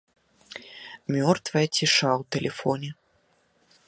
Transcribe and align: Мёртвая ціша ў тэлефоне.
Мёртвая 1.15 1.63
ціша 1.75 2.11
ў 2.19 2.21
тэлефоне. 2.37 2.89